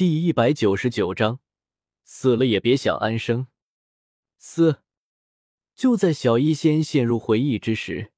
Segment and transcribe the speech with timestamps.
[0.00, 1.40] 第一百九十九章，
[2.04, 3.48] 死了也别想安生。
[4.38, 4.78] 嘶！
[5.74, 8.10] 就在小医仙陷入回忆之时，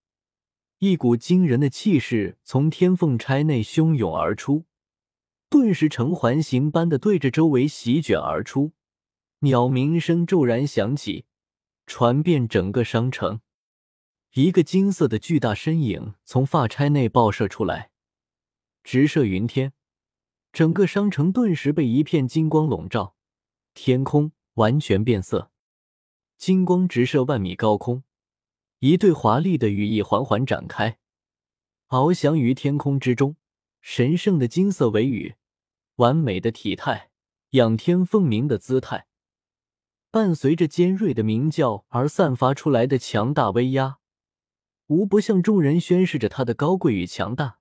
[0.78, 4.66] 一股惊人的气势从天凤钗内汹涌而出，
[5.50, 8.70] 顿时呈环形般的对着周围席卷而出，
[9.40, 11.24] 鸟鸣声骤然响起，
[11.88, 13.40] 传遍整个商城。
[14.34, 17.90] 一个金色的巨大身影从发钗内爆射出来，
[18.84, 19.72] 直射云天。
[20.52, 23.16] 整个商城顿时被一片金光笼罩，
[23.72, 25.50] 天空完全变色，
[26.36, 28.02] 金光直射万米高空，
[28.80, 30.98] 一对华丽的羽翼缓缓展开，
[31.88, 33.36] 翱翔于天空之中。
[33.80, 35.34] 神圣的金色尾羽，
[35.96, 37.10] 完美的体态，
[37.50, 39.06] 仰天凤鸣的姿态，
[40.10, 43.98] 伴随着尖锐的鸣叫而散发出来的强大威压，
[44.86, 47.58] 无不向众人宣示着他的高贵与强大。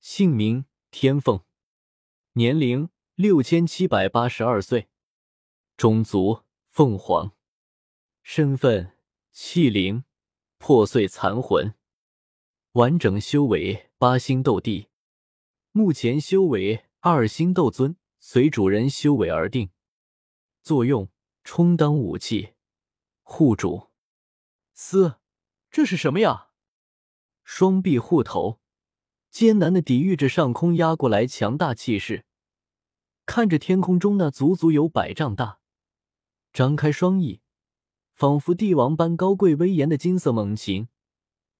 [0.00, 1.45] 姓名：天凤。
[2.38, 4.90] 年龄六千七百八十二岁，
[5.74, 7.34] 种族凤凰，
[8.22, 8.92] 身份
[9.32, 10.04] 气灵，
[10.58, 11.72] 破碎残魂，
[12.72, 14.88] 完整修为八星斗帝，
[15.72, 19.70] 目前修为二星斗尊，随主人修为而定。
[20.62, 21.08] 作用
[21.42, 22.52] 充当武器，
[23.22, 23.88] 护主。
[24.74, 25.14] 嘶，
[25.70, 26.48] 这是什么呀？
[27.44, 28.60] 双臂护头，
[29.30, 32.24] 艰难的抵御着上空压过来强大气势。
[33.26, 35.58] 看着天空中那足足有百丈大、
[36.52, 37.40] 张开双翼，
[38.14, 40.88] 仿佛帝王般高贵威严的金色猛禽，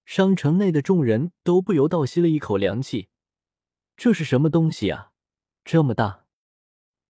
[0.05, 3.09] 商城内的众人都不由倒吸了一口凉气。
[3.97, 5.13] 这是什么东西啊？
[5.65, 6.27] 这么大！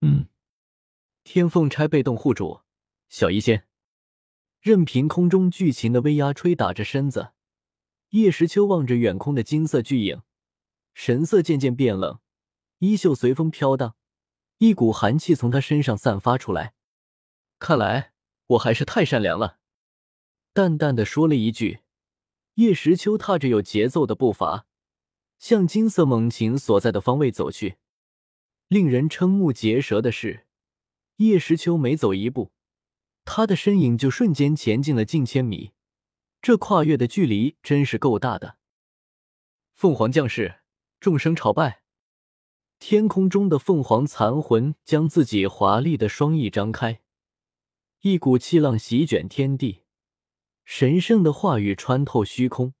[0.01, 0.27] 嗯，
[1.23, 2.61] 天凤钗被动护主，
[3.09, 3.67] 小医仙，
[4.59, 7.33] 任凭空中巨禽的威压吹打着身子，
[8.09, 10.23] 叶时秋望着远空的金色巨影，
[10.95, 12.19] 神色渐渐变冷，
[12.79, 13.95] 衣袖随风飘荡。
[14.59, 16.73] 一股寒气从他身上散发出来，
[17.59, 18.11] 看来
[18.47, 19.59] 我还是太善良了。
[20.51, 21.81] 淡淡的说了一句，
[22.55, 24.65] 叶时秋踏着有节奏的步伐，
[25.37, 27.77] 向金色猛禽所在的方位走去。
[28.67, 30.47] 令人瞠目结舌的是，
[31.17, 32.51] 叶时秋每走一步，
[33.23, 35.73] 他的身影就瞬间前进了近千米，
[36.41, 38.57] 这跨越的距离真是够大的。
[39.75, 40.61] 凤凰将士，
[40.99, 41.83] 众生朝拜。
[42.79, 47.01] 天空中的凤凰残魂将自己华丽的双翼张开，
[48.01, 49.81] 一股气浪席卷天地，
[50.63, 52.73] 神圣的话语穿透虚空，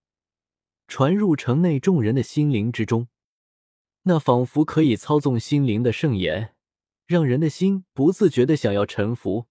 [0.87, 3.07] 传入城内众人的心灵之中。
[4.03, 6.53] 那仿佛可以操纵心灵的圣言，
[7.05, 9.47] 让人的心不自觉的想要臣服。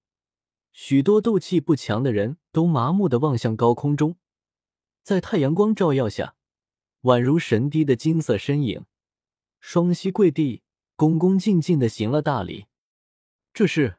[0.73, 4.17] 许多斗气不强的人都麻木的望向高空中，
[5.03, 6.37] 在太阳光照耀下，
[7.03, 8.87] 宛如神滴的金色身影。
[9.61, 10.63] 双膝跪地，
[10.95, 12.67] 恭恭敬敬的行了大礼。
[13.53, 13.97] 这是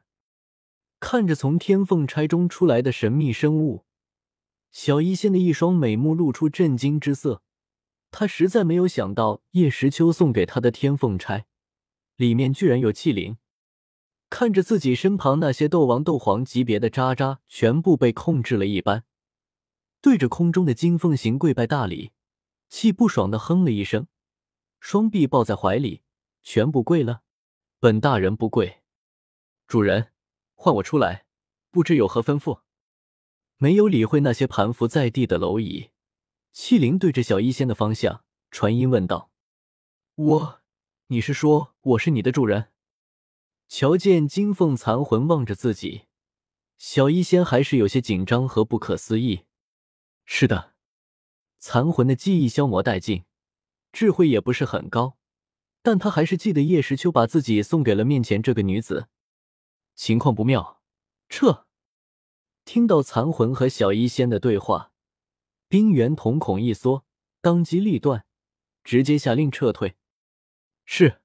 [1.00, 3.84] 看着从天凤钗中出来的神秘生物，
[4.70, 7.42] 小医仙的一双美目露出震惊之色。
[8.10, 11.46] 他实在没有想到，叶时秋送给他的天凤钗
[12.16, 13.36] 里面居然有气灵。
[14.30, 19.04] 看着自己身旁那些斗王、斗皇级别的渣渣全部被控制了一般，
[20.00, 22.12] 对着空中的金凤行跪拜大礼，
[22.68, 24.06] 气不爽的哼了一声。
[24.80, 26.02] 双臂抱在怀里，
[26.42, 27.22] 全部跪了。
[27.78, 28.82] 本大人不跪。
[29.66, 30.12] 主人，
[30.54, 31.26] 唤我出来，
[31.70, 32.62] 不知有何吩咐？
[33.56, 35.90] 没有理会那些盘伏在地的蝼蚁，
[36.52, 39.30] 气灵对着小医仙的方向传音问道
[40.14, 40.60] ：“我，
[41.08, 42.68] 你是说我是你的主人？”
[43.68, 46.06] 瞧见金凤残魂望着自己，
[46.78, 49.44] 小医仙还是有些紧张和不可思议。
[50.24, 50.74] 是的，
[51.58, 53.24] 残魂的记忆消磨殆尽。
[53.98, 55.18] 智慧也不是很高，
[55.82, 59.08] 但他还是记得叶时秋把自己送给了面前这个女子。
[59.96, 60.80] 情况不妙，
[61.28, 61.66] 撤！
[62.64, 64.92] 听到残魂和小医仙的对话，
[65.68, 67.04] 冰原瞳孔一缩，
[67.40, 68.24] 当机立断，
[68.84, 69.96] 直接下令撤退。
[70.84, 71.20] 是。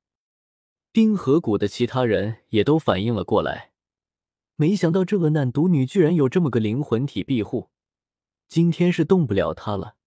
[0.92, 3.74] 冰河谷的其他人也都反应了过来，
[4.56, 7.70] 没想到这个难毒女居然有这么个灵魂体庇护，
[8.48, 9.98] 今天是动不了她了。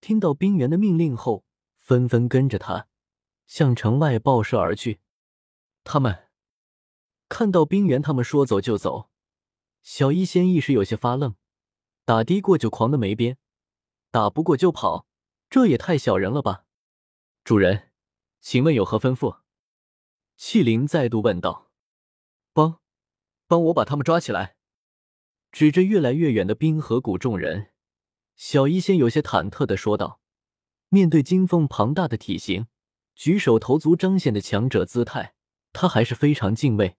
[0.00, 1.44] 听到冰原的命令后。
[1.82, 2.86] 纷纷跟着他
[3.46, 5.00] 向城外报社而去。
[5.82, 6.28] 他们
[7.28, 9.10] 看到冰原他们说走就走，
[9.82, 11.34] 小医仙一时有些发愣。
[12.04, 13.36] 打的过就狂的没边，
[14.10, 15.06] 打不过就跑，
[15.50, 16.64] 这也太小人了吧！
[17.44, 17.90] 主人，
[18.40, 19.40] 请问有何吩咐？
[20.36, 21.70] 气灵再度问道。
[22.52, 22.80] 帮，
[23.46, 24.56] 帮我把他们抓起来！
[25.50, 27.72] 指着越来越远的冰河谷众人，
[28.34, 30.21] 小医仙有些忐忑的说道。
[30.94, 32.66] 面对金凤庞大的体型，
[33.14, 35.34] 举手投足彰显的强者姿态，
[35.72, 36.98] 他还是非常敬畏。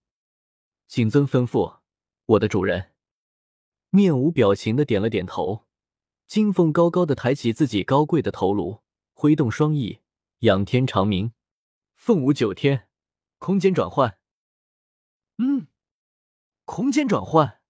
[0.88, 1.78] 谨遵吩咐，
[2.26, 2.90] 我的主人。
[3.90, 5.68] 面无表情的点了点头。
[6.26, 8.82] 金凤高高的抬起自己高贵的头颅，
[9.12, 10.00] 挥动双翼，
[10.40, 11.32] 仰天长鸣
[11.94, 12.88] ：“凤舞九天，
[13.38, 14.18] 空间转换。”
[15.38, 15.68] 嗯，
[16.64, 17.60] 空间转换。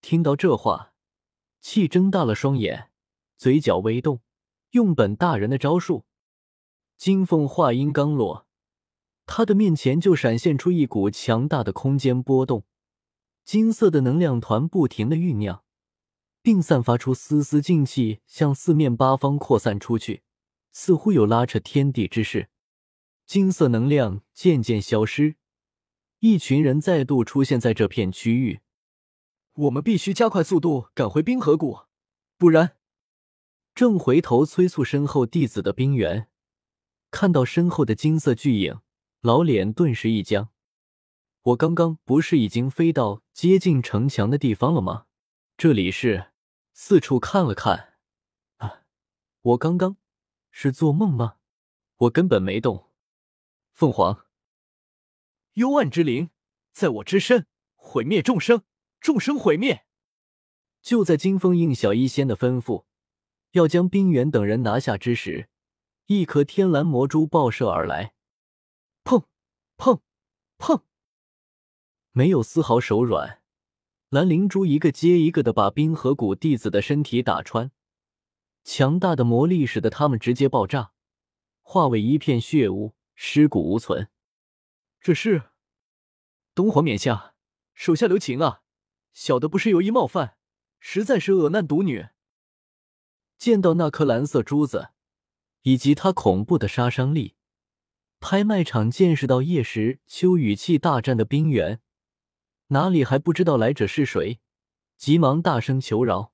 [0.00, 0.94] 听到这话，
[1.60, 2.92] 气睁大了双眼，
[3.36, 4.20] 嘴角微动，
[4.72, 6.04] 用本大人的招数。
[6.98, 8.46] 金凤话音刚落，
[9.24, 12.64] 他的面前就闪现出一股强大的空间波动，
[13.44, 15.62] 金色的能量团不停的酝酿。
[16.44, 20.24] 并散发出丝丝劲气，向四面八方扩散出去，
[20.72, 22.48] 似乎有拉扯天地之势。
[23.26, 25.36] 金色能量渐渐消失，
[26.18, 28.58] 一群人再度出现在这片区域。
[29.54, 31.82] 我们必须加快速度赶回冰河谷，
[32.36, 32.76] 不然……
[33.74, 36.28] 正回头催促身后弟子的冰原，
[37.10, 38.80] 看到身后的金色巨影，
[39.20, 40.50] 老脸顿时一僵。
[41.42, 45.06] 我刚刚不是已经飞到接近城墙的地方了吗？
[45.56, 46.32] 这里是……
[46.74, 47.98] 四处看了看，
[48.56, 48.84] 啊，
[49.42, 49.98] 我刚刚
[50.50, 51.36] 是做梦吗？
[51.96, 52.90] 我根本没动。
[53.70, 54.26] 凤凰，
[55.54, 56.30] 幽暗之灵，
[56.72, 58.64] 在我之身，毁灭众生，
[59.00, 59.84] 众生毁灭。
[60.80, 62.86] 就在金风应小医仙的吩咐，
[63.52, 65.48] 要将冰原等人拿下之时，
[66.06, 68.14] 一颗天蓝魔珠爆射而来，
[69.04, 69.24] 砰
[69.76, 70.00] 砰
[70.58, 70.82] 砰，
[72.12, 73.42] 没有丝毫手软。
[74.08, 77.70] 蓝灵珠一个接一个的把冰河谷弟子的身体打穿，
[78.62, 80.92] 强大的魔力使得他们直接爆炸，
[81.62, 84.08] 化为一片血雾，尸骨无存。
[85.00, 85.50] 这是
[86.54, 87.34] 东皇冕下，
[87.74, 88.62] 手下留情啊！
[89.12, 90.36] 小的不是有意冒犯，
[90.78, 92.08] 实在是恶难独女。
[93.42, 94.90] 见到那颗蓝色珠子，
[95.62, 97.34] 以及它恐怖的杀伤力，
[98.20, 101.80] 拍卖场见识到叶时秋与气大战的冰原。
[102.68, 104.38] 哪里还不知道来者是谁？
[104.96, 106.32] 急忙大声求饶。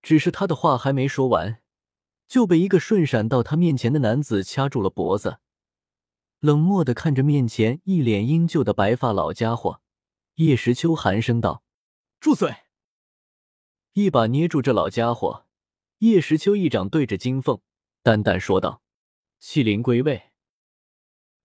[0.00, 1.60] 只是他的话还没说完，
[2.28, 5.40] 就被一个瞬闪到他面前的男子掐住了脖子，
[6.38, 9.80] 冷漠的看着面前一脸英俊的白发老家伙。
[10.36, 11.64] 叶时秋寒声道
[12.20, 12.58] ：“住嘴！”
[13.94, 15.41] 一把捏住这老家伙，
[16.02, 17.60] 叶时秋一掌对着金凤，
[18.02, 18.82] 淡淡说道
[19.38, 20.32] ：“气灵归位。”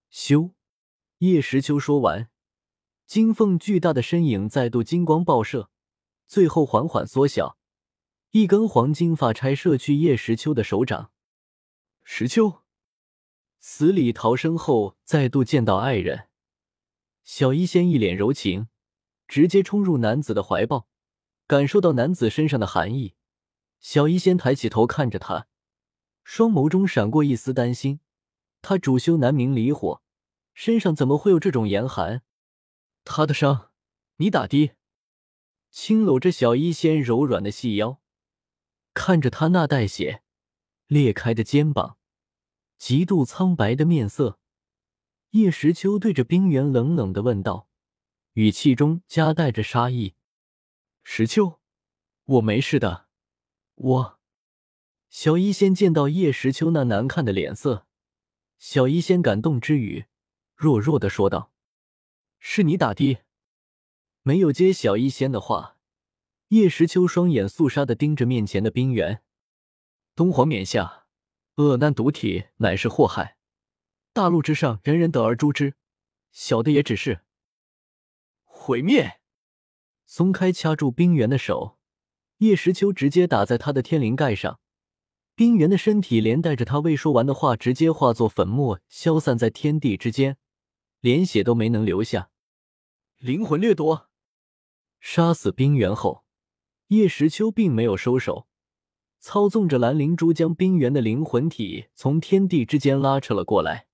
[0.09, 0.55] 修，
[1.19, 2.31] 叶时秋说完。
[3.05, 5.69] 金凤巨大的身影再度金光爆射，
[6.25, 7.59] 最后缓缓缩小，
[8.31, 11.11] 一根黄金发钗射去叶时秋的手掌。
[12.03, 12.63] 时秋
[13.59, 16.29] 死里逃生后，再度见到爱人，
[17.23, 18.69] 小医仙一脸柔情，
[19.27, 20.87] 直接冲入男子的怀抱，
[21.45, 23.13] 感受到男子身上的寒意。
[23.79, 25.47] 小医仙抬起头看着他，
[26.23, 27.99] 双眸中闪过一丝担心。
[28.61, 30.01] 他主修南明离火，
[30.53, 32.23] 身上怎么会有这种严寒？
[33.05, 33.71] 他的伤，
[34.17, 34.73] 你打的？
[35.69, 38.01] 轻搂着小医仙柔软的细腰，
[38.93, 40.23] 看着他那带血
[40.87, 41.97] 裂开的肩膀，
[42.77, 44.39] 极度苍白的面色，
[45.31, 47.69] 叶时秋对着冰原冷冷的问道，
[48.33, 50.15] 语气中夹带着杀意
[51.03, 51.59] ：“石秋，
[52.25, 53.06] 我没事的。”
[53.77, 54.19] 我，
[55.07, 57.85] 小医仙见到叶时秋那难看的脸色，
[58.57, 60.05] 小医仙感动之余，
[60.55, 61.51] 弱弱的说道。
[62.39, 63.19] 是你打的，
[64.23, 65.77] 没有接小医仙的话。
[66.47, 69.21] 叶时秋双眼肃杀的盯着面前的冰原。
[70.15, 71.05] 东皇冕下，
[71.57, 73.37] 恶难毒体乃是祸害，
[74.11, 75.75] 大陆之上人人得而诛之。
[76.31, 77.21] 小的也只是
[78.43, 79.19] 毁灭。
[80.05, 81.76] 松开掐住冰原的手，
[82.39, 84.59] 叶时秋直接打在他的天灵盖上，
[85.35, 90.37] 冰原的身体连带着他未说完的话，直接化作粉末，消散在天地之间。
[90.99, 92.29] 连血都没能留下，
[93.17, 94.09] 灵魂掠夺，
[94.99, 96.25] 杀死冰原后，
[96.87, 98.47] 叶时秋并没有收手，
[99.19, 103.87] 操纵着蓝灵珠将冰原的灵魂体从天地之间拉扯了过来。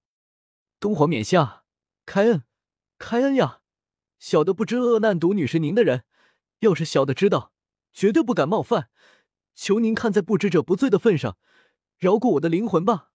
[0.82, 1.64] 东皇冕下，
[2.06, 2.44] 开恩，
[2.98, 3.62] 开恩呀！
[4.20, 6.04] 小的不知恶难毒女是您的人，
[6.60, 7.53] 要是小的知道，
[7.94, 8.90] 绝对不敢冒犯。
[9.56, 11.38] 求您看在不知者不罪的份上，
[11.98, 13.12] 饶过我的灵魂吧。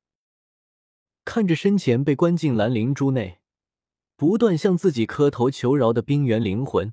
[1.25, 3.41] 看着身前被关进蓝灵珠内。
[4.17, 6.93] 不断向自己磕头求饶的冰原灵魂，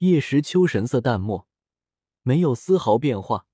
[0.00, 1.48] 叶时秋神色淡漠，
[2.20, 3.46] 没有丝毫变化，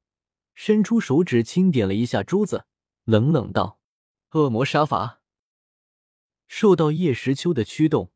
[0.53, 2.65] 伸出手指轻点了一下珠子，
[3.05, 3.79] 冷冷道
[4.35, 5.21] ：“恶魔杀伐。”
[6.49, 8.11] 受到叶时秋的驱动，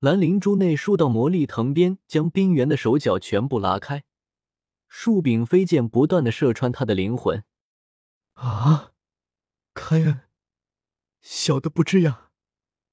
[0.00, 4.02] 蓝灵珠内数道魔力藤鞭将冰原的手脚全部拉开，
[4.88, 7.44] 数柄飞剑不断的射穿他的灵魂。
[8.34, 8.92] 啊！
[9.74, 10.22] 开恩，
[11.20, 12.30] 小的不知呀。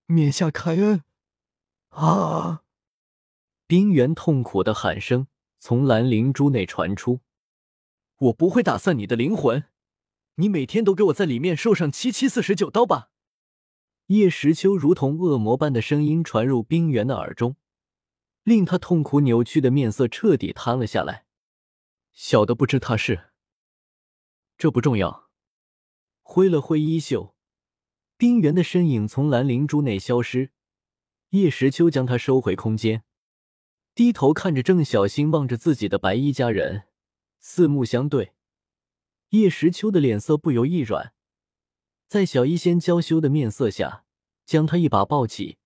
[0.05, 1.03] 冕下开恩！
[1.89, 2.63] 啊！
[3.65, 5.27] 冰原痛苦的喊声
[5.59, 7.21] 从蓝灵珠内传出。
[8.17, 9.63] 我不会打散你的灵魂，
[10.35, 13.09] 你每天都给我在里面受上七七四十九刀吧！
[14.07, 17.55] 叶时秋如同恶魔般的声音传入冰原的耳中，
[18.43, 21.24] 令他痛苦扭曲的面色彻底瘫了下来。
[22.15, 23.31] 小的不知他是，
[24.57, 25.29] 这不重要。
[26.21, 27.35] 挥了挥衣袖，
[28.15, 30.51] 冰原的身影从蓝灵珠内消失。
[31.31, 33.03] 叶时秋将他收回空间，
[33.93, 36.87] 低头看着正小心望着自己的白衣家人，
[37.39, 38.33] 四目相对，
[39.31, 41.13] 叶时秋的脸色不由一软，
[42.07, 44.05] 在小医仙娇羞的面色下，
[44.45, 45.57] 将他一把抱起，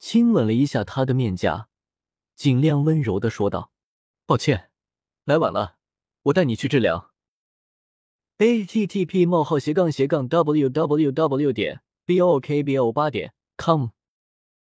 [0.00, 1.68] 亲吻了一下他的面颊，
[2.34, 3.70] 尽量温柔的说道
[4.26, 4.72] ：“抱歉，
[5.24, 5.75] 来晚了，
[6.26, 7.10] 我带你去治疗。”
[8.38, 11.52] a t t p: 冒号斜杠斜杠 w w w.
[11.52, 13.88] 点 b o k b o 八点 com